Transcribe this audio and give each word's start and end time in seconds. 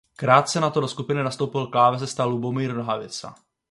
Krátce 0.15 0.59
nato 0.59 0.79
do 0.81 0.87
skupiny 0.87 1.23
nastoupil 1.23 1.67
klávesista 1.67 2.25
Lubomír 2.25 2.73
Nohavica. 2.75 3.35